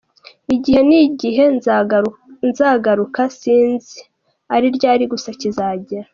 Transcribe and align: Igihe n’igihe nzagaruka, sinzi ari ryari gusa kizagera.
Igihe 0.55 0.79
n’igihe 0.89 1.43
nzagaruka, 2.51 3.21
sinzi 3.39 3.99
ari 4.55 4.67
ryari 4.77 5.03
gusa 5.11 5.29
kizagera. 5.39 6.07